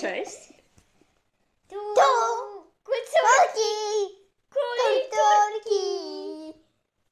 cześć. 0.00 0.48
Tu, 1.68 1.74
Tu. 1.74 2.00
kulturki, 2.84 4.18
Kulturki. 4.50 5.84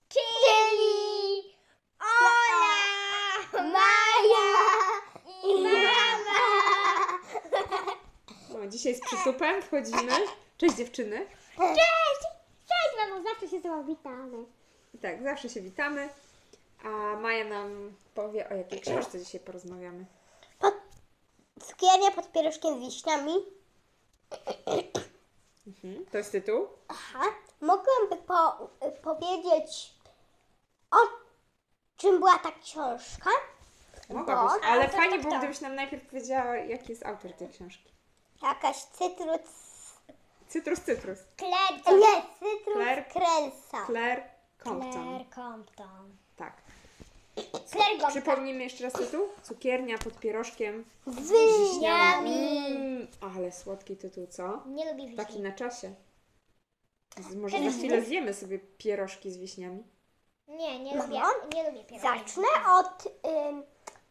czyli 0.08 1.54
Ola, 2.00 3.62
Maja 3.62 4.48
i 5.44 5.62
mama. 5.62 6.42
O, 8.54 8.66
dzisiaj 8.66 8.94
z 8.94 9.00
przytupem 9.00 9.62
wchodzimy. 9.62 10.12
Cześć 10.58 10.74
dziewczyny. 10.76 11.26
Cześć! 11.56 12.22
Cześć, 12.68 12.96
mamo, 13.08 13.22
zawsze 13.22 13.48
się 13.48 13.58
z 13.60 13.62
tobą 13.62 13.84
witamy. 13.86 14.44
Tak, 15.02 15.22
zawsze 15.22 15.48
się 15.48 15.60
witamy. 15.60 16.08
A 16.84 16.88
Maja 17.16 17.44
nam 17.44 17.92
powie, 18.14 18.48
o 18.48 18.54
jakiej 18.54 18.80
książce 18.80 19.18
dzisiaj 19.18 19.40
porozmawiamy. 19.40 20.04
Pod... 21.82 21.90
Cukiernia 21.90 22.10
pod 22.10 22.32
pierożkiem 22.32 22.74
z 22.78 22.80
wiśniami. 22.80 23.32
Mhm. 25.66 26.06
To 26.10 26.18
jest 26.18 26.32
tytuł? 26.32 26.68
Aha. 26.88 27.24
Mogłabym 27.60 28.18
po, 28.26 28.68
powiedzieć, 29.02 29.94
o 30.90 30.96
czym 31.96 32.18
była 32.18 32.38
ta 32.38 32.52
książka? 32.52 33.30
Mogłabyś, 34.08 34.62
ale 34.64 34.88
to- 34.88 34.96
fajnie 34.96 35.16
to 35.16 35.22
było, 35.22 35.30
kto? 35.30 35.38
gdybyś 35.38 35.60
nam 35.60 35.74
najpierw 35.74 36.06
powiedziała, 36.06 36.56
jaki 36.56 36.90
jest 36.92 37.06
autor 37.06 37.32
tej 37.32 37.48
książki. 37.48 37.92
Jakaś 38.42 38.76
cytrus... 38.76 39.40
Cytrus, 40.48 40.80
cytrus. 40.80 41.18
Claire, 41.36 41.98
Nie, 41.98 42.22
cytrus 42.38 42.76
Claire- 42.76 43.04
kręsa. 43.12 43.86
Claire 43.86 44.22
Compton. 44.64 44.92
Claire 44.92 45.26
Compton. 45.34 46.16
Tak. 46.36 46.52
Przypomnijmy 48.08 48.62
jeszcze 48.62 48.84
raz 48.84 48.92
tytuł? 48.92 49.28
Cukiernia 49.42 49.98
pod 49.98 50.18
pierożkiem 50.18 50.84
Z 51.06 51.26
z 51.26 51.32
wiśniami. 51.60 52.66
Mm, 52.66 53.06
ale 53.20 53.52
słodki 53.52 53.96
tytuł, 53.96 54.26
co? 54.26 54.62
Nie 54.66 54.90
lubię 54.92 55.02
wiśni. 55.02 55.16
Taki 55.16 55.40
na 55.40 55.52
czasie. 55.52 55.94
Z, 57.30 57.34
może 57.34 57.70
za 57.70 57.78
chwilę 57.78 58.02
zjemy 58.02 58.34
sobie 58.34 58.58
pierożki 58.58 59.30
z 59.32 59.36
wiśniami. 59.36 59.84
Nie, 60.48 60.80
nie 60.80 60.96
Mamo? 60.96 61.04
lubię, 61.04 61.20
nie 61.54 61.70
lubię 61.70 61.84
pierogów. 61.84 62.10
Zacznę 62.20 62.48
od 62.78 63.06
ym, 63.06 63.62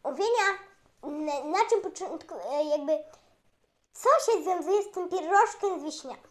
mówienia, 0.04 0.46
na, 1.02 1.44
na 1.44 1.68
czym 1.70 1.80
początku, 1.82 2.34
y, 2.34 2.64
jakby, 2.70 2.98
co 3.92 4.08
się 4.26 4.42
związuje 4.42 4.82
z 4.82 4.90
tym 4.90 5.08
pierożkiem 5.08 5.80
z 5.80 5.84
wiśniami. 5.84 6.22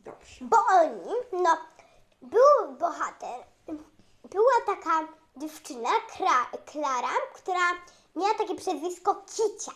Dobrze. 0.00 0.44
Bo 0.44 0.56
oni, 0.72 1.12
no, 1.32 1.56
był 2.22 2.76
bohater, 2.78 3.44
była 4.30 4.52
taka 4.66 5.08
dziewczyna, 5.36 5.90
Kra, 6.16 6.46
Klara, 6.66 7.12
która 7.34 7.70
miała 8.16 8.34
takie 8.34 8.54
przezwisko 8.54 9.14
Kicia. 9.14 9.72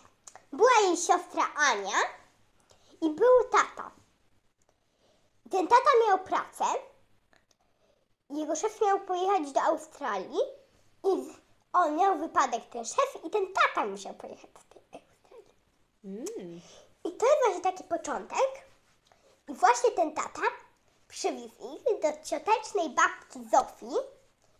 Była 0.53 0.70
jej 0.83 0.97
siostra 0.97 1.42
Ania 1.56 1.98
i 3.00 3.11
był 3.11 3.45
tata. 3.53 3.91
Ten 5.50 5.69
tata 5.69 5.91
miał 6.06 6.19
pracę, 6.19 6.65
jego 8.31 8.56
szef 8.56 8.81
miał 8.81 9.00
pojechać 9.00 9.53
do 9.53 9.62
Australii 9.62 10.39
i 11.05 11.09
on 11.72 11.97
miał 11.97 12.19
wypadek, 12.19 12.65
ten 12.70 12.84
szef, 12.84 13.25
i 13.25 13.31
ten 13.31 13.47
tata 13.53 13.87
musiał 13.87 14.15
pojechać 14.15 14.50
do 14.50 14.81
tej 14.91 15.03
Australii. 15.11 15.55
Mm. 16.05 16.61
I 17.05 17.12
to 17.12 17.27
jest 17.27 17.39
właśnie 17.45 17.61
taki 17.62 17.84
początek. 17.84 18.69
I 19.48 19.55
właśnie 19.55 19.91
ten 19.91 20.15
tata 20.15 20.43
przywiózł 21.09 21.77
ich 21.77 22.00
do 22.00 22.25
ciotecznej 22.25 22.91
babki 22.91 23.48
Zofii. 23.50 24.18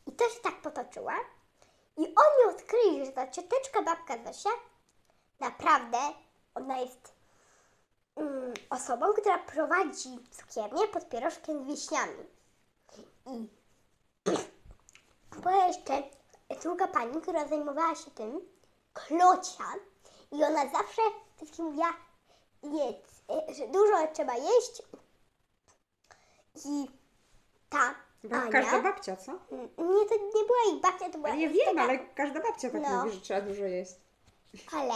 I 0.09 0.13
to 0.13 0.29
się 0.29 0.41
tak 0.41 0.63
potoczyło. 0.63 1.11
I 1.97 2.01
oni 2.01 2.57
odkryli, 2.57 3.07
że 3.07 3.13
ta 3.13 3.31
cioteczka 3.31 3.83
babka 3.83 4.15
Zosia 4.25 4.51
naprawdę 5.41 5.99
ona 6.55 6.79
jest 6.79 7.15
mm, 8.17 8.55
osobą, 8.71 9.13
która 9.13 9.39
prowadzi 9.39 10.19
cukiernię 10.31 10.89
pod 10.89 11.09
pierożkiem 11.09 11.65
z 11.65 11.67
wiśniami. 11.67 12.27
I 13.27 13.49
była 15.43 15.67
jeszcze 15.67 16.03
druga 16.63 16.89
pani, 16.89 17.21
która 17.21 17.49
zajmowała 17.49 17.95
się 17.95 18.11
tym, 18.11 18.41
Klocia. 18.95 19.75
I 20.33 20.45
ona 20.45 20.71
zawsze 20.71 21.03
wszystkim 21.37 21.65
mówiła, 21.65 21.93
jedz, 22.63 23.23
e, 23.31 23.55
że 23.55 23.69
dużo 23.69 24.13
trzeba 24.13 24.35
jeść. 24.35 24.83
I 26.65 26.87
ta 27.69 27.95
Ania, 28.25 28.49
każda 28.53 28.83
babcia, 28.83 29.17
co? 29.17 29.33
Nie, 29.79 30.05
to 30.09 30.15
nie 30.15 30.45
była 30.47 30.75
ich 30.75 30.81
babcia, 30.83 31.11
to 31.11 31.19
była 31.19 31.29
Ale 31.31 31.41
ja 31.41 31.49
wiem, 31.49 31.67
taka- 31.77 31.83
ale 31.83 31.99
każda 31.99 32.41
babcia 32.41 32.71
tak 32.71 32.83
No. 32.83 32.89
mówi, 33.05 33.11
że 33.15 33.21
trzeba 33.21 33.41
dużo 33.41 33.63
jeść. 33.65 33.93
ale 34.73 34.95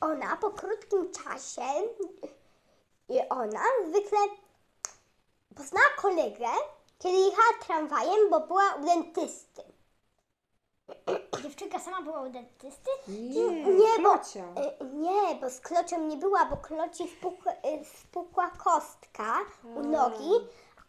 ona 0.00 0.36
po 0.36 0.50
krótkim 0.50 1.10
czasie 1.12 1.62
i 3.08 3.18
ona 3.30 3.60
zwykle 3.88 4.18
poznała 5.56 5.86
kolegę, 5.96 6.48
kiedy 6.98 7.16
jechała 7.18 7.52
tramwajem, 7.66 8.30
bo 8.30 8.40
była 8.40 8.74
u 8.80 8.84
dentysty. 8.84 9.62
Dziewczynka 11.42 11.78
sama 11.78 12.02
była 12.02 12.20
u 12.22 12.30
dentysty? 12.30 12.90
Nie, 13.08 13.64
nie, 13.64 14.02
bo-. 14.02 14.14
E, 14.14 14.84
Nie, 14.94 15.34
bo 15.40 15.50
z 15.50 15.60
klociem 15.60 16.08
nie 16.08 16.16
była, 16.16 16.44
bo 16.44 16.56
kloci 16.56 17.08
spukła, 17.08 17.52
e, 17.52 17.84
spukła 17.84 18.50
kostka 18.50 19.38
u 19.76 19.80
nogi, 19.82 20.30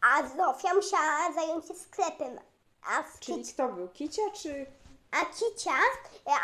a 0.04 0.28
Zofia 0.28 0.74
musiała 0.74 1.34
zająć 1.36 1.68
się 1.68 1.74
sklepem. 1.74 2.40
A, 2.86 3.04
z 3.04 3.20
Czyli 3.20 3.54
kto 3.54 3.68
był? 3.68 3.88
Kicia 3.88 4.22
czy... 4.34 4.66
a 5.12 5.26
Kicia, 5.26 5.72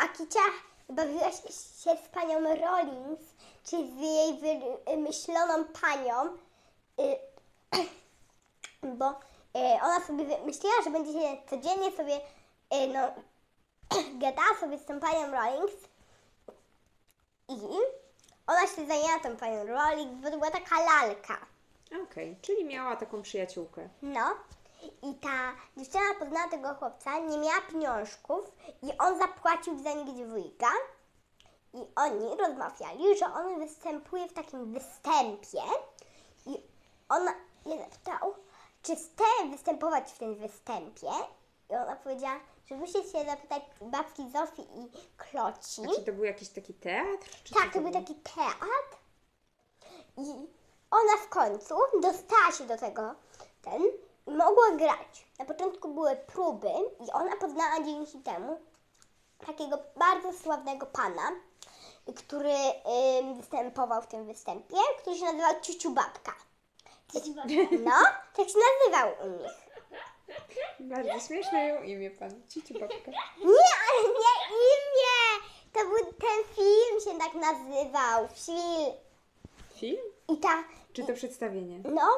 a 0.00 0.08
Kicia 0.08 0.40
bawiła 0.88 1.32
się 1.32 1.96
z 1.96 2.08
panią 2.12 2.40
Rollins, 2.40 3.20
czyli 3.64 3.92
z 3.92 4.00
jej 4.00 4.38
wymyśloną 4.86 5.64
panią, 5.64 6.36
y, 7.00 7.16
bo 8.98 9.06
e, 9.54 9.78
ona 9.82 10.00
sobie 10.06 10.24
wymyśliła, 10.24 10.74
że 10.84 10.90
będzie 10.90 11.12
się 11.12 11.36
codziennie 11.50 11.92
sobie, 11.96 12.20
e, 12.70 12.86
no, 12.86 13.00
gadała 14.22 14.60
sobie 14.60 14.78
z 14.78 14.84
tą 14.84 15.00
panią 15.00 15.30
Rollins 15.30 15.72
i 17.48 17.54
ona 18.46 18.66
się 18.66 18.86
zajęła 18.86 19.20
tą 19.22 19.36
panią 19.36 19.66
Rollins, 19.66 20.22
bo 20.22 20.30
to 20.30 20.38
była 20.38 20.50
taka 20.50 20.76
lalka. 20.80 21.49
Okej, 22.04 22.36
czyli 22.42 22.64
miała 22.64 22.96
taką 22.96 23.22
przyjaciółkę. 23.22 23.88
No. 24.02 24.34
I 25.02 25.14
ta 25.14 25.54
dziewczyna 25.76 26.14
poznała 26.18 26.48
tego 26.48 26.74
chłopca, 26.74 27.18
nie 27.18 27.38
miała 27.38 27.60
pieniążków 27.70 28.52
i 28.82 28.98
on 28.98 29.18
zapłacił 29.18 29.82
za 29.82 29.92
nich 29.92 30.26
dwójka. 30.26 30.70
I 31.74 31.78
oni 31.96 32.36
rozmawiali, 32.38 33.18
że 33.18 33.26
on 33.26 33.58
występuje 33.58 34.28
w 34.28 34.32
takim 34.32 34.72
występie. 34.72 35.62
I 36.46 36.62
on 37.08 37.26
je 37.66 37.78
zapytał, 37.78 38.34
czy 38.82 38.96
chce 38.96 39.24
występować 39.50 40.12
w 40.12 40.18
tym 40.18 40.34
występie. 40.34 41.10
I 41.70 41.74
ona 41.74 41.96
powiedziała, 41.96 42.40
że 42.66 42.74
musi 42.74 42.92
się 42.92 43.24
zapytać 43.24 43.62
babki 43.80 44.30
Zofii 44.30 44.62
i 44.62 44.90
Kloci. 45.16 45.82
A 45.84 45.94
czy 45.94 46.04
to 46.04 46.12
był 46.12 46.24
jakiś 46.24 46.48
taki 46.48 46.74
teatr? 46.74 47.30
Czy 47.44 47.54
Tak, 47.54 47.72
to 47.72 47.80
był 47.80 47.92
taki 47.92 48.14
teatr. 48.14 48.96
I 50.16 50.46
ona 50.90 51.16
w 51.16 51.28
końcu 51.28 51.74
dostała 52.02 52.52
się 52.58 52.64
do 52.64 52.76
tego 52.76 53.14
ten 53.62 53.82
i 54.26 54.30
mogła 54.30 54.70
grać. 54.70 55.26
Na 55.38 55.44
początku 55.44 55.94
były 55.94 56.16
próby 56.16 56.70
i 57.06 57.12
ona 57.12 57.36
poznała 57.36 57.80
dzięki 57.84 58.18
temu 58.18 58.60
takiego 59.46 59.78
bardzo 59.96 60.32
sławnego 60.32 60.86
pana, 60.86 61.30
który 62.16 62.54
ym, 63.18 63.34
występował 63.34 64.02
w 64.02 64.06
tym 64.06 64.26
występie, 64.26 64.76
który 64.98 65.16
się 65.16 65.24
nazywał 65.24 65.60
Ciuciu 65.60 65.90
Babka. 65.90 66.34
No, 67.84 67.92
tak 68.36 68.48
się 68.48 68.54
nazywał 68.58 69.26
u 69.26 69.42
nich. 69.42 69.70
Bardzo 70.80 71.20
śmieszne 71.26 71.66
ją 71.66 71.82
imię 71.82 72.10
pan. 72.10 72.30
Cici 72.48 72.74
babka. 72.74 73.10
Nie, 73.38 73.70
ale 73.88 74.08
nie 74.08 74.56
imię! 74.56 75.46
To 75.72 75.80
był 75.80 76.04
ten 76.04 76.54
film 76.54 77.00
się 77.04 77.18
tak 77.18 77.34
nazywał. 77.34 78.28
Film. 78.28 79.09
Film? 79.80 80.00
I 80.28 80.36
ta 80.36 80.64
Czy 80.92 81.04
to 81.04 81.12
przedstawienie? 81.12 81.80
No, 81.84 82.08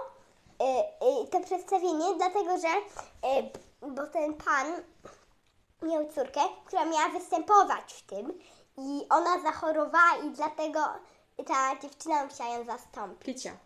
y, 0.67 1.25
y, 1.25 1.29
to 1.31 1.41
przedstawienie, 1.41 2.05
dlatego 2.17 2.59
że, 2.59 2.69
y, 2.69 3.91
bo 3.91 4.07
ten 4.07 4.35
pan 4.35 4.67
miał 5.83 6.13
córkę, 6.13 6.41
która 6.65 6.85
miała 6.85 7.09
występować 7.09 7.93
w 7.93 8.03
tym 8.07 8.39
i 8.79 9.07
ona 9.11 9.43
zachorowała 9.43 10.17
i 10.25 10.31
dlatego 10.31 10.81
ta 11.47 11.77
dziewczyna 11.83 12.25
musiała 12.25 12.55
ją 12.59 12.65
zastąpić. 12.65 13.37
Kicia. 13.37 13.57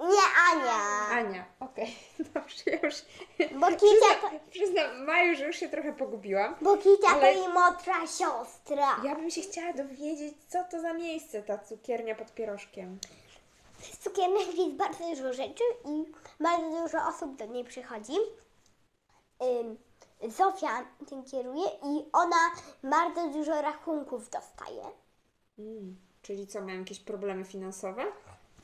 Nie 0.00 0.52
Ania, 0.52 1.08
Ania. 1.10 1.44
Okej, 1.60 1.96
dobrze, 2.48 2.70
ja 2.70 2.78
już... 2.82 2.94
bo 3.60 3.66
Kicia 3.66 4.14
to, 4.20 4.28
Przyznam, 4.28 4.40
przyznam, 4.50 5.04
Maju, 5.04 5.36
że 5.36 5.46
już 5.46 5.56
się 5.56 5.68
trochę 5.68 5.92
pogubiłam. 5.92 6.54
bo 6.60 6.76
Kicia 6.76 7.08
Ale- 7.12 7.20
to 7.20 7.38
jej 7.40 7.48
młodsza 7.48 8.06
siostra. 8.06 8.96
Ja 9.04 9.14
bym 9.16 9.30
się 9.30 9.40
chciała 9.40 9.72
dowiedzieć, 9.72 10.34
co 10.48 10.64
to 10.70 10.80
za 10.80 10.92
miejsce, 10.92 11.42
ta 11.42 11.58
cukiernia 11.58 12.14
pod 12.14 12.34
pierożkiem. 12.34 12.98
W 13.78 13.96
cukierniach 13.96 14.54
jest 14.58 14.70
bardzo 14.76 15.04
dużo 15.08 15.32
rzeczy 15.32 15.64
i 15.84 16.04
bardzo 16.40 16.82
dużo 16.82 16.98
osób 17.08 17.36
do 17.36 17.46
niej 17.46 17.64
przychodzi. 17.64 18.16
Ym, 19.42 19.78
Zofia 20.30 20.86
tym 21.08 21.24
kieruje 21.24 21.66
i 21.68 22.04
ona 22.12 22.36
bardzo 22.82 23.28
dużo 23.28 23.62
rachunków 23.62 24.30
dostaje. 24.30 24.82
Mm. 25.58 25.96
Czyli 26.22 26.46
co, 26.46 26.60
mają 26.60 26.78
jakieś 26.78 27.00
problemy 27.00 27.44
finansowe 27.44 28.04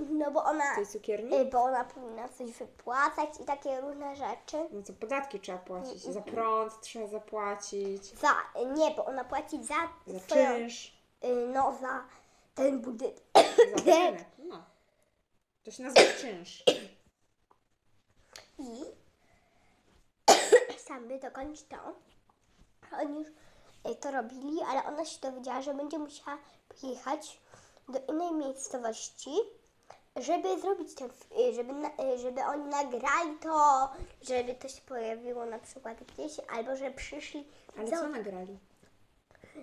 No 0.00 0.30
bo 0.30 0.44
ona, 0.44 0.72
w 0.72 0.76
tej 0.76 0.86
cukierni? 0.86 1.36
y, 1.40 1.44
bo 1.44 1.62
ona 1.62 1.84
powinna 1.84 2.28
coś 2.28 2.50
wypłacać 2.52 3.28
i 3.40 3.44
takie 3.44 3.80
różne 3.80 4.16
rzeczy. 4.16 4.68
No 4.70 4.82
co, 4.82 4.92
podatki 4.92 5.40
trzeba 5.40 5.58
płacić, 5.58 6.02
za 6.02 6.20
prąd 6.20 6.80
trzeba 6.80 7.06
zapłacić, 7.06 8.04
Za, 8.18 8.34
nie, 8.76 8.90
bo 8.90 9.04
ona 9.04 9.24
płaci 9.24 9.64
za, 9.64 9.74
za 10.06 10.20
swoją, 10.20 10.46
czynsz, 10.46 10.98
y, 11.24 11.46
no 11.54 11.78
za 11.80 12.04
ten 12.54 12.80
budynek. 12.80 13.16
za 13.34 13.76
budynek. 13.76 14.24
No. 14.38 14.64
To 15.64 15.70
się 15.70 15.82
nazywa 15.82 16.12
czynsz. 16.20 16.64
I 18.58 18.84
samy 20.88 21.18
dokończyć 21.18 21.66
to. 21.68 21.76
Oni 22.98 23.18
już 23.18 23.28
y, 23.28 23.94
to 24.00 24.10
robili, 24.10 24.58
ale 24.68 24.84
ona 24.84 25.04
się 25.04 25.20
dowiedziała, 25.20 25.62
że 25.62 25.74
będzie 25.74 25.98
musiała 25.98 26.38
pojechać 26.80 27.40
do 27.88 27.98
innej 28.08 28.32
miejscowości, 28.32 29.30
żeby 30.16 30.60
zrobić 30.60 30.94
ten, 30.94 31.10
y, 31.38 31.54
żeby, 31.54 31.72
y, 32.14 32.18
żeby 32.18 32.40
oni 32.44 32.64
nagrali 32.64 33.38
to, 33.40 33.88
żeby 34.22 34.54
to 34.54 34.68
się 34.68 34.80
pojawiło 34.82 35.46
na 35.46 35.58
przykład 35.58 35.98
gdzieś, 36.04 36.32
albo 36.52 36.76
że 36.76 36.90
przyszli. 36.90 37.48
Ale 37.78 37.90
co- 37.90 37.96
co 37.96 38.08
nagrali? 38.08 38.58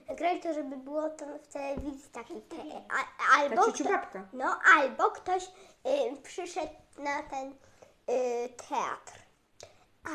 Nagrali 0.10 0.40
to, 0.42 0.54
żeby 0.54 0.78
było 0.78 1.10
to 1.10 1.26
w 1.44 1.48
telewizji 1.48 2.10
taki 2.12 2.34
te, 2.42 2.58
a, 2.90 3.38
albo 3.40 3.56
Ta 3.84 3.98
kto- 3.98 4.20
no, 4.34 4.60
albo 4.78 5.12
ktoś 5.12 5.44
y, 5.88 6.22
przyszedł 6.24 6.74
na 6.98 7.24
ten 7.24 7.50
y, 8.10 8.50
teatr. 8.70 9.20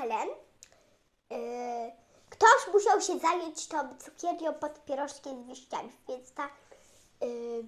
Ale 0.00 0.24
y, 0.24 1.92
ktoś 2.30 2.72
musiał 2.74 3.00
się 3.00 3.18
zająć 3.18 3.68
tą 3.68 3.98
cukiernią 3.98 4.54
pod 4.54 4.84
pierożkiem 4.84 5.42
z 5.44 5.46
wiśniami, 5.46 5.92
więc 6.08 6.32
ta 6.32 6.46
y, 7.22 7.64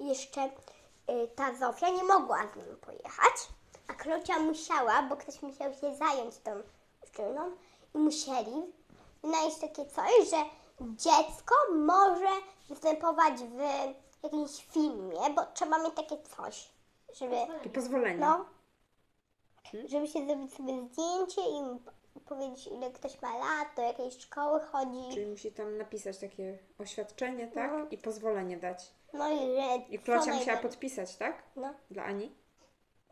jeszcze 0.00 0.44
y, 1.10 1.28
ta 1.36 1.54
Zofia 1.54 1.88
nie 1.90 2.04
mogła 2.04 2.38
z 2.52 2.56
nim 2.56 2.76
pojechać, 2.76 3.34
a 3.88 3.94
Klocia 3.94 4.38
musiała, 4.38 5.02
bo 5.02 5.16
ktoś 5.16 5.42
musiał 5.42 5.74
się 5.74 5.96
zająć 5.96 6.38
tą 6.38 6.50
dziewczyną 7.00 7.50
i 7.94 7.98
musieli 7.98 8.72
znaleźć 9.24 9.58
takie 9.58 9.86
coś, 9.86 10.30
że 10.30 10.36
dziecko 10.80 11.54
może 11.74 12.28
występować 12.68 13.34
w 13.40 13.58
jakimś 14.22 14.64
filmie, 14.66 15.20
bo 15.36 15.42
trzeba 15.54 15.78
mieć 15.78 15.94
takie 15.94 16.16
coś, 16.36 16.68
żeby, 17.14 17.36
Takie 17.58 17.70
pozwolenie. 17.70 18.18
no, 18.18 18.44
żeby 19.88 20.06
się 20.06 20.26
zrobić 20.26 20.54
sobie 20.54 20.82
zdjęcie 20.82 21.40
i 21.40 21.80
powiedzieć, 22.20 22.66
ile 22.66 22.90
ktoś 22.90 23.22
ma 23.22 23.38
lat, 23.38 23.68
do 23.76 23.82
jakiej 23.82 24.10
szkoły 24.10 24.60
chodzi. 24.60 25.14
Czyli 25.14 25.26
musi 25.26 25.52
tam 25.52 25.78
napisać 25.78 26.18
takie 26.18 26.58
oświadczenie, 26.78 27.48
tak? 27.48 27.70
No. 27.72 27.86
I 27.90 27.98
pozwolenie 27.98 28.56
dać. 28.56 28.90
No 29.12 29.30
i 29.30 29.38
że 29.38 29.76
I 29.90 29.98
Klocia 29.98 30.34
musiała 30.34 30.58
podpisać, 30.58 31.16
tak? 31.16 31.42
No, 31.56 31.74
Dla 31.90 32.04
Ani? 32.04 32.34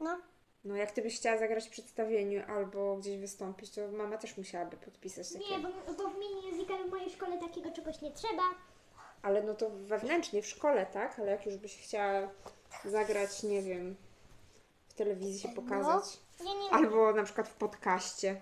no. 0.01 0.19
No 0.65 0.77
jak 0.77 0.91
ty 0.91 1.03
byś 1.03 1.17
chciała 1.17 1.39
zagrać 1.39 1.69
w 1.69 1.71
przedstawieniu 1.71 2.43
albo 2.49 2.97
gdzieś 2.97 3.19
wystąpić, 3.19 3.71
to 3.71 3.81
mama 3.93 4.19
też 4.19 4.37
musiałaby 4.37 4.77
podpisać 4.77 5.33
takie. 5.33 5.51
Nie, 5.51 5.59
bo, 5.59 5.69
bo 5.93 6.11
w 6.11 6.19
mini 6.19 6.53
musical'u 6.53 6.89
w 6.89 6.91
mojej 6.91 7.11
szkole 7.11 7.39
takiego 7.39 7.73
czegoś 7.73 8.01
nie 8.01 8.11
trzeba. 8.13 8.43
Ale 9.23 9.43
no 9.43 9.55
to 9.55 9.71
wewnętrznie, 9.71 10.43
w 10.43 10.47
szkole, 10.47 10.87
tak? 10.87 11.19
Ale 11.19 11.31
jak 11.31 11.47
już 11.47 11.57
byś 11.57 11.83
chciała 11.83 12.29
zagrać, 12.85 13.43
nie 13.43 13.63
wiem, 13.63 13.97
w 14.89 14.95
telewizji 14.95 15.41
się 15.41 15.49
pokazać. 15.49 16.19
Ja 16.39 16.45
nie, 16.45 16.71
Albo 16.71 17.13
na 17.13 17.23
przykład 17.23 17.49
w 17.49 17.55
podcaście. 17.55 18.41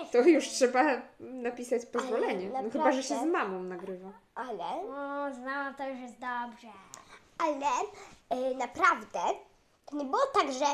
Nie 0.00 0.06
To 0.06 0.18
już 0.18 0.48
trzeba 0.48 0.82
napisać 1.20 1.86
pozwolenie. 1.86 2.50
Ale 2.54 2.62
No 2.62 2.70
chyba, 2.70 2.92
że 2.92 3.02
się 3.02 3.18
z 3.18 3.24
mamą 3.24 3.62
nagrywa. 3.62 4.12
Ale, 4.34 4.64
O, 4.64 5.34
znam, 5.34 5.74
to 5.74 5.88
już 5.88 6.00
jest 6.00 6.14
dobrze. 6.18 6.68
ale 7.38 7.66
y, 8.50 8.54
naprawdę 8.54 9.20
to 9.86 9.96
nie 9.96 10.04
było 10.04 10.22
tak, 10.34 10.52
że 10.52 10.64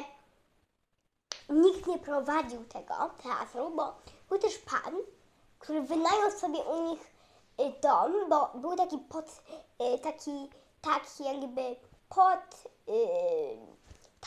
nikt 1.49 1.87
nie 1.87 1.99
prowadził 1.99 2.65
tego 2.65 2.95
teatru, 3.23 3.71
bo 3.71 3.95
był 4.29 4.39
też 4.39 4.59
pan, 4.59 4.95
który 5.59 5.81
wynajął 5.83 6.31
sobie 6.31 6.59
u 6.59 6.91
nich 6.91 7.01
y, 7.61 7.81
dom, 7.83 8.13
bo 8.29 8.51
był 8.55 8.77
taki 8.77 8.99
pod, 8.99 9.43
y, 9.95 9.99
taki, 9.99 10.51
taki 10.81 11.25
jakby 11.25 11.63
pod 12.09 12.65
y, 12.89 12.93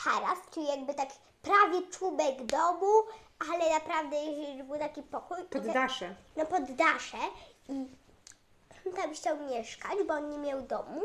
taras, 0.04 0.38
czyli 0.50 0.66
jakby 0.66 0.94
tak 0.94 1.08
prawie 1.42 1.82
czubek 1.90 2.46
domu, 2.46 2.92
ale 3.50 3.74
naprawdę 3.74 4.16
że 4.56 4.64
był 4.64 4.78
taki 4.78 5.02
pokój. 5.02 5.42
I 5.42 5.44
Poddasze. 5.44 6.14
no 6.36 6.46
poddasze 6.46 7.18
i 8.86 8.92
tam 8.96 9.14
chciał 9.14 9.36
mieszkać, 9.50 9.98
bo 10.08 10.14
on 10.14 10.30
nie 10.30 10.38
miał 10.38 10.62
domu, 10.62 11.00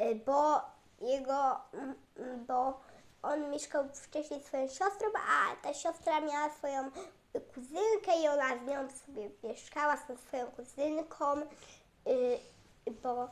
y, 0.00 0.14
bo 0.14 0.60
jego, 1.00 1.60
mm, 1.72 1.94
mm, 2.16 2.46
bo 2.46 2.80
on 3.22 3.50
mieszkał 3.50 3.84
wcześniej 3.94 4.42
z 4.42 4.46
swoją 4.46 4.68
siostrą, 4.68 5.08
a 5.28 5.56
ta 5.62 5.74
siostra 5.74 6.20
miała 6.20 6.50
swoją 6.50 6.90
kuzynkę 7.54 8.22
i 8.22 8.28
ona 8.28 8.58
z 8.58 8.66
nią 8.68 8.88
sobie 8.90 9.30
mieszkała, 9.42 9.96
z 9.96 10.06
tą 10.06 10.16
swoją 10.16 10.46
kuzynką, 10.46 11.24
y, 12.06 12.38
bo 13.02 13.24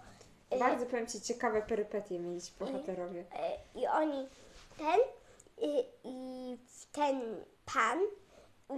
y, 0.54 0.58
Bardzo 0.58 0.86
powiem 0.86 1.06
Ci 1.06 1.20
ciekawe 1.20 1.62
perypetie 1.62 2.18
mieli 2.18 2.42
ci 2.42 2.52
bohaterowie. 2.58 3.24
E, 3.34 3.78
i 3.80 3.86
oni 3.86 4.28
ten 4.78 5.00
i, 5.58 5.84
i 6.04 6.58
ten 6.92 7.44
pan 7.74 7.98
i 8.00 8.21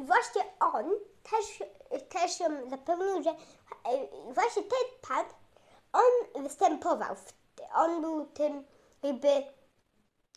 właśnie 0.00 0.43
on 0.61 0.85
też, 1.31 1.62
też 2.08 2.41
ją 2.41 2.70
zapewnił, 2.70 3.23
że 3.23 3.31
e, 3.31 3.35
właśnie 4.35 4.62
ten 4.62 5.08
pan 5.08 5.25
on 5.93 6.43
występował, 6.43 7.14
w, 7.17 7.32
on 7.75 8.00
był 8.00 8.26
tym 8.26 8.64
jakby 9.02 9.29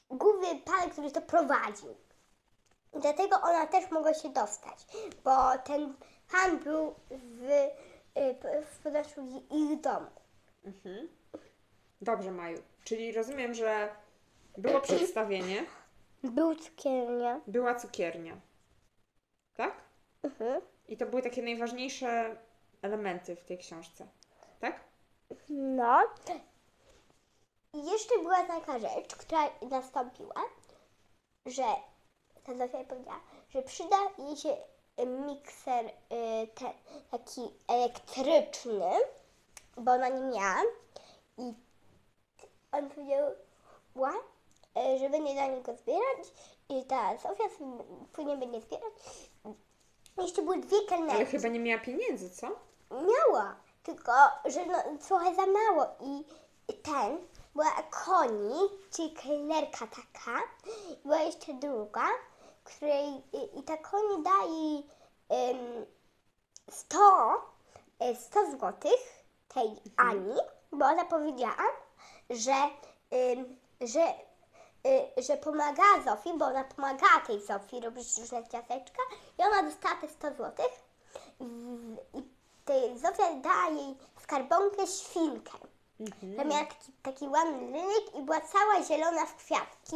główny 0.09 0.47
pan, 0.65 0.89
który 0.89 1.11
to 1.11 1.21
prowadził. 1.21 1.95
Dlatego 2.93 3.41
ona 3.41 3.67
też 3.67 3.91
mogła 3.91 4.13
się 4.13 4.29
dostać, 4.29 4.85
bo 5.23 5.57
ten 5.65 5.93
pan 6.31 6.59
był 6.59 6.95
w, 7.11 7.49
e, 8.15 8.61
w 8.63 8.79
poddaszu 8.83 9.21
ich 9.51 9.81
domu. 9.81 10.07
Mhm. 10.65 11.07
Dobrze, 12.01 12.31
Maju. 12.31 12.61
Czyli 12.83 13.11
rozumiem, 13.11 13.53
że 13.53 13.89
było 14.57 14.81
przedstawienie, 14.81 15.65
Był 16.23 16.55
cukiernia. 16.55 17.41
była 17.47 17.75
cukiernia. 17.75 18.37
Tak? 19.57 19.73
Mhm. 20.23 20.61
I 20.87 20.97
to 20.97 21.05
były 21.05 21.21
takie 21.21 21.41
najważniejsze 21.41 22.37
elementy 22.81 23.35
w 23.35 23.45
tej 23.45 23.57
książce. 23.57 24.07
Tak? 24.59 24.79
No. 25.49 26.03
I 27.73 27.85
jeszcze 27.85 28.19
była 28.19 28.43
taka 28.43 28.79
rzecz, 28.79 29.15
która 29.15 29.49
nastąpiła, 29.69 30.41
że 31.45 31.63
ta 32.43 32.57
Zofia 32.57 32.83
powiedziała, 32.83 33.19
że 33.49 33.61
przyda 33.61 33.97
jej 34.17 34.37
się 34.37 34.57
mikser 35.05 35.85
y, 35.85 35.91
ten, 36.55 36.73
taki 37.11 37.41
elektryczny, 37.67 38.91
bo 39.77 39.91
ona 39.91 40.09
nie 40.09 40.21
miała. 40.21 40.63
I 41.37 41.53
on 42.71 42.89
powiedział, 42.89 43.31
y, 43.95 44.36
że 44.99 45.09
będzie 45.09 45.33
dla 45.33 45.47
niego 45.47 45.75
zbierać 45.75 46.33
i 46.69 46.85
ta 46.85 47.17
sobie 47.17 47.49
później 48.13 48.37
będzie 48.37 48.61
zbierać. 48.61 48.93
Jeszcze 50.17 50.41
były 50.41 50.59
dwie 50.59 50.81
kelnerki. 50.89 51.15
Ale 51.15 51.25
chyba 51.25 51.47
nie 51.47 51.59
miała 51.59 51.81
pieniędzy, 51.81 52.29
co? 52.29 52.47
Miała, 52.91 53.55
tylko 53.83 54.11
że 54.45 54.65
no, 54.65 54.77
trochę 55.07 55.35
za 55.35 55.45
mało 55.45 55.85
i 55.99 56.23
ten 56.73 57.17
była 57.55 57.83
koni, 58.05 58.53
czyli 58.91 59.11
kelnerka 59.13 59.87
taka, 59.87 60.41
była 61.03 61.19
jeszcze 61.19 61.53
druga, 61.53 62.05
której 62.63 63.07
i, 63.33 63.59
i 63.59 63.63
ta 63.63 63.77
koni 63.77 64.23
daje 64.23 64.83
em, 65.29 65.85
100, 66.69 66.97
e, 67.99 68.15
100 68.15 68.51
złotych 68.51 69.25
tej 69.47 69.71
Ani, 69.97 70.35
bo 70.71 70.85
ona 70.85 71.05
powiedziała, 71.05 71.63
że, 72.29 72.69
em, 73.11 73.57
że, 73.81 74.13
y, 74.85 75.23
że 75.23 75.37
pomagała 75.37 76.01
Zofii, 76.05 76.37
bo 76.37 76.45
ona 76.45 76.63
pomagała 76.63 77.19
tej 77.27 77.41
Zofii 77.41 77.81
robić 77.81 78.17
różne 78.17 78.47
ciasteczka 78.47 79.01
i 79.39 79.43
ona 79.43 79.63
dostała 79.63 79.95
te 79.95 80.09
100 80.09 80.33
złotych 80.33 80.87
i 82.15 82.99
Zofia 82.99 83.33
dała 83.33 83.69
jej 83.69 83.97
skarbonkę 84.21 84.87
świnkę. 84.87 85.57
Że 86.37 86.45
miała 86.45 86.65
taki, 86.65 86.91
taki 87.03 87.27
ładny 87.27 87.59
rynek 87.59 88.15
i 88.15 88.21
była 88.21 88.41
cała 88.41 88.83
zielona 88.83 89.25
w 89.25 89.35
kwiatki. 89.35 89.95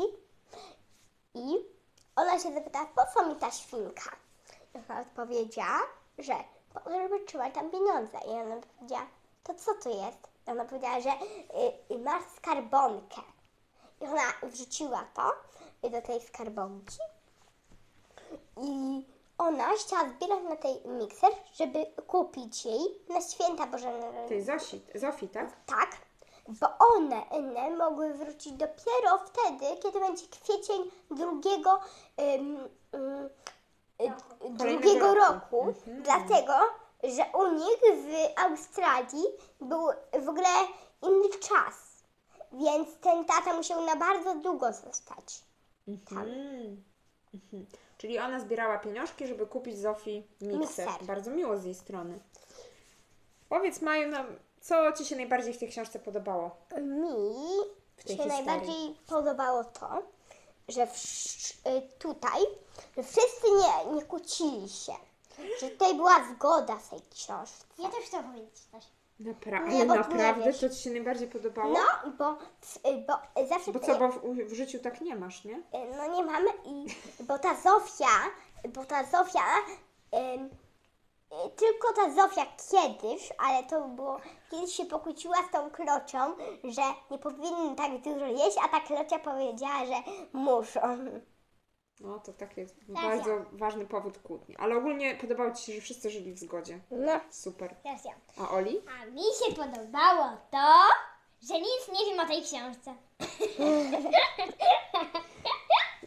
I 1.33 1.57
ona 2.15 2.39
się 2.39 2.53
zapytała, 2.53 2.85
po 2.85 3.01
co 3.13 3.27
mi 3.27 3.35
ta 3.35 3.51
świnka? 3.51 4.15
I 4.75 4.77
ona 4.89 5.01
odpowiedziała, 5.01 5.79
że 6.17 6.33
żeby 6.85 7.25
trzymać 7.25 7.53
tam 7.53 7.71
pieniądze. 7.71 8.17
I 8.27 8.29
ona 8.29 8.61
powiedziała, 8.79 9.07
to 9.43 9.53
co 9.53 9.73
to 9.73 9.89
jest? 9.89 10.27
I 10.47 10.51
ona 10.51 10.65
powiedziała, 10.65 11.01
że 11.01 11.09
y, 11.09 11.93
y, 11.95 11.99
masz 11.99 12.23
skarbonkę. 12.37 13.21
I 14.01 14.05
ona 14.05 14.49
wrzuciła 14.51 15.05
to 15.13 15.31
do 15.89 16.01
tej 16.01 16.21
skarbonki. 16.21 16.97
I 18.57 19.05
ona 19.37 19.73
chciała 19.73 20.09
zbierać 20.09 20.43
na 20.49 20.55
tej 20.55 20.81
mikser, 20.85 21.29
żeby 21.53 21.85
kupić 22.07 22.65
jej 22.65 22.79
na 23.09 23.21
święta 23.21 23.67
Boże 23.67 23.91
Narodzenia. 23.91 24.27
Tej 24.27 24.43
Zosi, 24.43 24.81
Zofii, 24.95 25.29
tak? 25.29 25.65
Tak, 25.65 25.97
bo 26.47 26.67
one, 26.95 27.29
one 27.29 27.69
mogły 27.69 28.13
wrócić 28.13 28.53
dopiero 28.53 29.17
wtedy, 29.25 29.65
kiedy 29.83 29.99
będzie 29.99 30.27
kwiecień 30.27 30.91
drugiego, 31.11 31.79
ym, 32.19 32.69
ym, 32.93 33.29
y, 34.01 34.49
drugiego 34.49 35.15
roku. 35.15 35.65
roku. 35.65 35.73
Dlatego, 35.87 36.53
że 37.03 37.25
u 37.33 37.53
nich 37.53 37.79
w 37.81 38.39
Australii 38.39 39.25
był 39.61 39.87
w 40.25 40.29
ogóle 40.29 40.49
inny 41.01 41.29
czas. 41.29 41.90
Więc 42.51 42.89
ten 43.01 43.25
tata 43.25 43.53
musiał 43.53 43.85
na 43.85 43.95
bardzo 43.95 44.35
długo 44.35 44.73
zostać. 44.73 45.43
Mm. 45.87 46.83
Mhm. 47.33 47.65
Czyli 47.97 48.19
ona 48.19 48.39
zbierała 48.39 48.77
pieniążki, 48.77 49.27
żeby 49.27 49.47
kupić 49.47 49.77
Zofii 49.79 50.27
mikser. 50.41 50.59
Mikser. 50.87 51.05
Bardzo 51.05 51.31
miło 51.31 51.57
z 51.57 51.63
jej 51.65 51.75
strony. 51.75 52.19
Powiedz 53.49 53.81
Maju 53.81 54.09
nam, 54.09 54.25
co 54.61 54.91
Ci 54.91 55.05
się 55.05 55.15
najbardziej 55.15 55.53
w 55.53 55.57
tej 55.57 55.69
książce 55.69 55.99
podobało? 55.99 56.55
Mi 56.77 57.09
W 57.97 58.01
się 58.01 58.07
historii. 58.07 58.27
najbardziej 58.27 58.95
podobało 59.07 59.63
to, 59.63 60.03
że 60.67 60.85
wsz- 60.87 61.67
y, 61.77 61.81
tutaj 61.99 62.41
że 62.97 63.03
wszyscy 63.03 63.47
nie, 63.59 63.95
nie 63.95 64.01
kłócili 64.05 64.69
się. 64.69 64.93
Że 65.59 65.69
tutaj 65.69 65.95
była 65.95 66.15
zgoda 66.35 66.75
w 66.75 66.89
tej 66.89 67.01
książce. 67.01 67.65
Ja 67.79 67.89
też 67.89 67.99
chcę 68.05 68.23
powiedzieć 68.23 68.59
coś. 68.71 68.83
Napra- 69.21 69.51
Nie, 69.51 69.57
ale 69.59 69.75
nie 69.77 69.85
naprawdę 69.85 70.53
to 70.53 70.69
Ci 70.69 70.75
się 70.83 70.89
najbardziej 70.89 71.27
podobało? 71.27 71.73
No, 71.73 72.11
bo, 72.17 72.31
y, 72.89 73.05
bo 73.07 73.13
zawsze 73.47 73.71
Bo 73.71 73.79
co, 73.79 73.95
bo 73.99 74.09
w, 74.09 74.21
w 74.49 74.53
życiu 74.53 74.79
tak 74.79 75.01
nie 75.01 75.15
masz, 75.15 75.43
nie? 75.45 75.55
Y, 75.55 75.61
No 75.97 76.07
nie 76.15 76.23
mamy 76.25 76.49
i 76.65 76.85
bo 77.27 77.39
ta 77.39 77.55
Zofia, 77.55 78.07
bo 78.69 78.85
ta 78.85 79.03
Zofia, 79.03 79.43
y, 80.15 80.49
tylko 81.55 81.93
ta 81.95 82.09
Zofia 82.11 82.45
kiedyś, 82.71 83.33
ale 83.47 83.63
to 83.63 83.81
było, 83.81 84.17
kiedyś 84.51 84.75
się 84.75 84.85
pokłóciła 84.85 85.35
z 85.49 85.51
tą 85.51 85.69
klocią, 85.71 86.33
że 86.63 86.81
nie 87.11 87.17
powinny 87.17 87.75
tak 87.75 88.01
dużo 88.01 88.25
jeść, 88.25 88.57
a 88.65 88.67
ta 88.67 88.79
klocia 88.79 89.19
powiedziała, 89.19 89.85
że 89.85 89.93
muszą. 90.33 90.81
No 92.01 92.19
to 92.19 92.33
tak 92.33 92.57
jest 92.57 92.75
bardzo 92.87 93.45
ważny 93.51 93.85
powód 93.85 94.19
kłótni. 94.19 94.55
Ale 94.57 94.77
ogólnie 94.77 95.15
podobało 95.15 95.51
Ci 95.51 95.65
się, 95.65 95.73
że 95.73 95.81
wszyscy 95.81 96.09
żyli 96.09 96.33
w 96.33 96.39
zgodzie. 96.39 96.79
No. 96.91 97.19
Super. 97.29 97.75
Teraz 97.83 98.05
ja. 98.05 98.11
A 98.37 98.49
Oli? 98.49 98.81
A 99.01 99.05
mi 99.05 99.21
się 99.21 99.55
podobało 99.55 100.37
to, 100.51 100.77
że 101.47 101.59
nic 101.59 101.99
nie 101.99 102.05
wiem 102.05 102.19
o 102.19 102.27
tej 102.27 102.41
książce. 102.43 102.93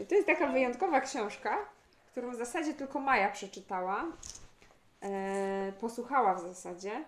To 0.09 0.15
jest 0.15 0.27
taka 0.27 0.47
wyjątkowa 0.47 1.01
książka, 1.01 1.59
którą 2.11 2.31
w 2.31 2.35
zasadzie 2.35 2.75
tylko 2.75 3.01
Maja 3.01 3.31
przeczytała. 3.31 4.05
E, 5.03 5.73
posłuchała 5.81 6.35
w 6.35 6.41
zasadzie, 6.41 7.05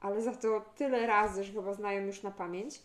ale 0.00 0.22
za 0.22 0.32
to 0.32 0.64
tyle 0.76 1.06
razy, 1.06 1.44
że 1.44 1.52
chyba 1.52 1.74
znają 1.74 2.02
już 2.02 2.22
na 2.22 2.30
pamięć. 2.30 2.82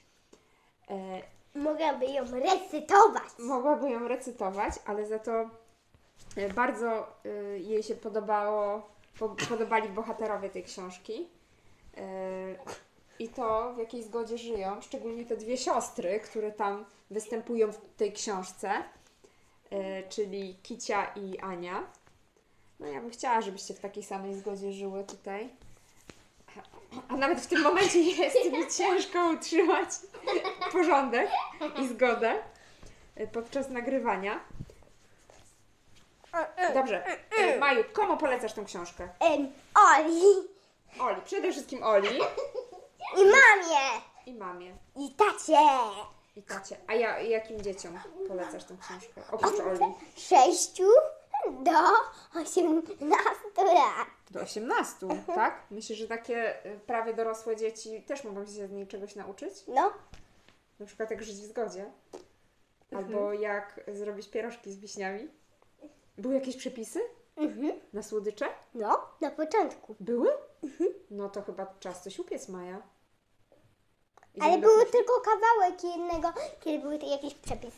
E, 0.89 1.21
Mogłaby 1.55 2.05
ją 2.05 2.25
recytować. 2.31 3.23
mogłaby 3.39 3.89
ją 3.89 4.07
recytować, 4.07 4.73
ale 4.85 5.07
za 5.07 5.19
to 5.19 5.49
e, 6.35 6.53
bardzo 6.53 6.87
e, 7.25 7.29
jej 7.59 7.83
się 7.83 7.95
podobało, 7.95 8.89
po, 9.19 9.29
podobali 9.29 9.89
bohaterowie 9.89 10.49
tej 10.49 10.63
książki. 10.63 11.27
E, 11.97 12.03
I 13.19 13.29
to, 13.29 13.73
w 13.73 13.77
jakiej 13.77 14.03
zgodzie 14.03 14.37
żyją, 14.37 14.81
szczególnie 14.81 15.25
te 15.25 15.37
dwie 15.37 15.57
siostry, 15.57 16.19
które 16.19 16.51
tam 16.51 16.85
występują 17.11 17.71
w 17.71 17.77
tej 17.97 18.13
książce, 18.13 18.71
czyli 20.09 20.55
Kicia 20.63 21.05
i 21.05 21.39
Ania. 21.39 21.83
No 22.79 22.87
ja 22.87 23.01
bym 23.01 23.09
chciała, 23.09 23.41
żebyście 23.41 23.73
w 23.73 23.79
takiej 23.79 24.03
samej 24.03 24.35
zgodzie 24.35 24.71
żyły 24.71 25.03
tutaj. 25.03 25.49
A 27.07 27.17
nawet 27.17 27.41
w 27.41 27.47
tym 27.47 27.61
momencie 27.61 27.99
jest 27.99 28.51
mi 28.51 28.67
ciężko 28.77 29.29
utrzymać 29.29 29.89
porządek 30.71 31.29
i 31.77 31.87
zgodę 31.87 32.35
e, 33.15 33.27
podczas 33.27 33.69
nagrywania. 33.69 34.39
Dobrze. 36.73 37.05
E, 37.37 37.59
Maju, 37.59 37.83
komu 37.93 38.17
polecasz 38.17 38.53
tą 38.53 38.65
książkę? 38.65 39.09
Oli 39.75 40.49
Oli, 40.99 41.21
przede 41.25 41.51
wszystkim 41.51 41.83
Oli 41.83 42.17
i 43.17 43.23
mamie 43.25 44.01
i 44.25 44.33
mamie 44.33 44.75
i 44.95 45.11
tacie. 45.15 45.59
i 46.35 46.43
tacie. 46.43 46.77
A 46.87 46.93
ja 46.93 47.19
jakim 47.19 47.61
dzieciom 47.61 47.99
polecasz 48.27 48.63
tą 48.63 48.77
książkę? 48.77 49.21
Oprócz 49.31 49.59
Oli. 49.59 49.93
Sześciu 50.15 50.87
do 51.49 51.71
osiemnastu 52.41 53.57
lat. 53.57 54.07
Do 54.31 54.39
18, 54.41 55.07
tak? 55.35 55.61
Myślę, 55.71 55.95
że 55.95 56.07
takie 56.07 56.63
e, 56.65 56.77
prawie 56.79 57.13
dorosłe 57.13 57.55
dzieci 57.55 58.03
też 58.03 58.23
mogą 58.23 58.45
się 58.45 58.51
z 58.67 58.71
niej 58.71 58.87
czegoś 58.87 59.15
nauczyć? 59.15 59.53
No, 59.67 59.93
Na 60.79 60.85
przykład 60.85 61.11
jak 61.11 61.23
żyć 61.23 61.35
w 61.35 61.49
zgodzie. 61.49 61.91
Albo 62.91 63.33
jak 63.33 63.81
zrobić 63.93 64.29
pierożki 64.29 64.71
z 64.71 64.79
wiśniami. 64.79 65.27
Były 66.17 66.33
jakieś 66.33 66.57
przepisy 66.57 66.99
mhm. 67.35 67.79
na 67.93 68.03
słodycze? 68.03 68.45
no, 68.73 68.99
na 69.21 69.31
początku. 69.31 69.95
Były? 69.99 70.29
No 71.11 71.29
to 71.29 71.41
chyba 71.41 71.75
czas 71.79 72.03
coś 72.03 72.19
upiec, 72.19 72.49
Maja. 72.49 72.81
Idziemy 74.35 74.51
Ale 74.51 74.61
do 74.61 74.67
był 74.67 74.77
kuchni? 74.77 74.91
tylko 74.91 75.13
kawałek 75.21 75.83
jednego, 75.83 76.33
kiedy 76.59 76.79
były 76.79 76.99
te 76.99 77.05
jakieś 77.05 77.35
przepisy. 77.35 77.77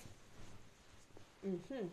Mhm. 1.43 1.89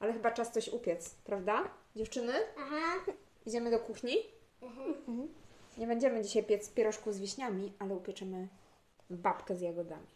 Ale 0.00 0.12
chyba 0.12 0.30
czas 0.30 0.52
coś 0.52 0.68
upiec, 0.68 1.10
prawda? 1.24 1.70
Dziewczyny? 1.96 2.32
Aha. 2.58 3.12
Idziemy 3.46 3.70
do 3.70 3.78
kuchni? 3.78 4.16
Nie 5.78 5.86
będziemy 5.86 6.22
dzisiaj 6.22 6.44
piec 6.44 6.68
pierożku 6.68 7.12
z 7.12 7.18
wiśniami, 7.18 7.72
ale 7.78 7.94
upieczymy 7.94 8.48
babkę 9.10 9.56
z 9.56 9.60
jagodami. 9.60 10.06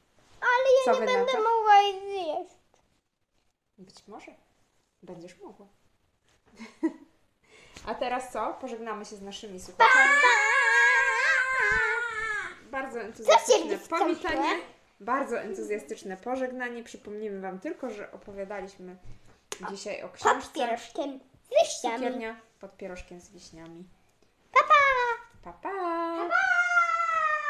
Ale 0.68 0.76
ja 0.86 0.94
Co 0.94 1.00
nie 1.00 1.06
wy 1.06 1.12
na 1.12 1.18
będę 1.18 1.32
to? 1.32 1.38
mogła 1.38 1.80
jej 1.80 2.00
zjeść. 2.00 2.58
Być 3.78 4.06
może. 4.08 4.32
Będziesz 5.02 5.38
mogła. 5.38 5.66
A 7.86 7.94
teraz 7.94 8.32
co? 8.32 8.54
Pożegnamy 8.60 9.04
się 9.04 9.16
z 9.16 9.22
naszymi 9.22 9.60
słuchaczami. 9.60 10.10
Bardzo 12.70 13.00
entuzjastyczne 13.00 13.78
powitanie. 13.78 14.60
Bardzo 15.00 15.40
entuzjastyczne 15.40 16.16
pożegnanie. 16.16 16.84
Przypomnimy 16.84 17.40
Wam 17.40 17.58
tylko, 17.60 17.90
że 17.90 18.12
opowiadaliśmy 18.12 18.96
dzisiaj 19.70 20.02
o 20.02 20.08
Pod 20.08 20.16
książce 20.16 20.52
pierożkiem 20.54 21.20
z. 21.50 21.96
Cukiernia 21.96 22.40
pod 22.60 22.76
pierożkiem 22.76 23.20
z 23.20 23.30
wiśniami. 23.30 23.84
Pa, 24.52 24.60
pa! 24.64 25.52
Pa, 25.52 25.52
pa! 25.52 26.28